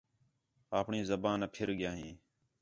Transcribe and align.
آپݨی 0.79 0.99
زبان 1.11 1.39
آ 1.45 1.47
پِھر 1.53 1.69
ڳِیا 1.79 1.91
ھیں 1.99 2.13